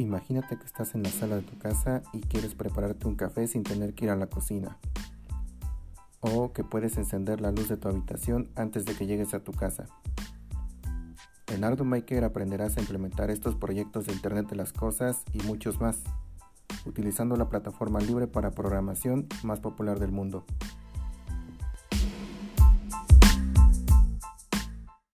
[0.00, 3.64] Imagínate que estás en la sala de tu casa y quieres prepararte un café sin
[3.64, 4.78] tener que ir a la cocina.
[6.20, 9.50] O que puedes encender la luz de tu habitación antes de que llegues a tu
[9.50, 9.86] casa.
[11.48, 15.98] En Ardumaker aprenderás a implementar estos proyectos de Internet de las Cosas y muchos más,
[16.86, 20.44] utilizando la plataforma libre para programación más popular del mundo.